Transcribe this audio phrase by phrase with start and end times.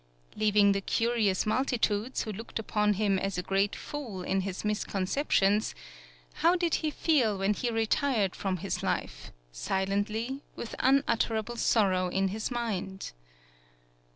[0.35, 5.75] Leaving the curious multitudes, who looked upon him as a great fool in his misconceptions,
[6.41, 12.29] how did he feel when he retired from this life, silently, with unutterable sorrow in
[12.29, 13.11] his mind?